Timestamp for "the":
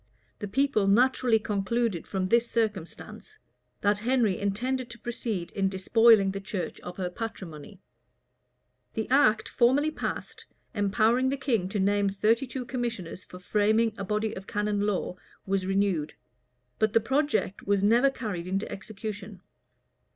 0.39-0.47, 6.31-6.39, 8.95-9.07, 11.29-11.37, 16.93-16.99